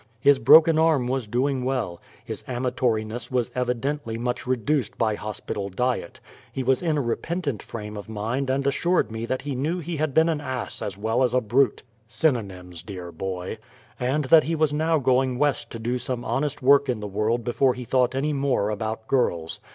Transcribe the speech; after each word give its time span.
His 0.19 0.39
broken 0.39 0.79
arm 0.79 1.05
was 1.07 1.27
doing 1.27 1.63
well; 1.63 2.01
his 2.25 2.41
amatoriness 2.47 3.29
was 3.29 3.51
evidently 3.53 4.17
much 4.17 4.47
reduced 4.47 4.97
by 4.97 5.13
hospital 5.13 5.69
diet; 5.69 6.19
he 6.51 6.63
was 6.63 6.81
in 6.81 6.97
a 6.97 7.01
repentant 7.03 7.61
frame 7.61 7.95
of 7.95 8.09
mind 8.09 8.49
and 8.49 8.65
assured 8.65 9.11
me 9.11 9.27
that 9.27 9.43
he 9.43 9.53
knew 9.53 9.77
he 9.77 9.97
had 9.97 10.15
been 10.15 10.27
an 10.27 10.41
ass 10.41 10.81
as 10.81 10.97
well 10.97 11.21
as 11.21 11.35
a 11.35 11.39
brute 11.39 11.83
(synonymes, 12.07 12.83
dear 12.83 13.11
boy), 13.11 13.59
and 13.99 14.23
that 14.25 14.45
he 14.45 14.55
was 14.55 14.73
now 14.73 14.97
going 14.97 15.37
West 15.37 15.69
to 15.69 15.77
do 15.77 15.99
some 15.99 16.25
honest 16.25 16.63
work 16.63 16.89
in 16.89 16.99
the 16.99 17.05
world 17.07 17.43
before 17.43 17.75
he 17.75 17.83
thought 17.85 18.15
any 18.15 18.33
more 18.33 18.71
about 18.71 19.07
girls. 19.07 19.59